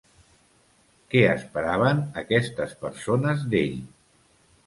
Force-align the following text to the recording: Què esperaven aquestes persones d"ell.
Què 1.09 1.21
esperaven 1.33 2.01
aquestes 2.23 2.73
persones 2.87 3.43
d"ell. 3.55 3.79